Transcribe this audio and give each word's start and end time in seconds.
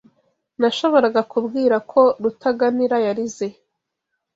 Nashoboraga 0.59 1.21
kubwira 1.31 1.75
ko 1.91 2.01
Rutaganira 2.21 2.97
yarize. 3.05 3.47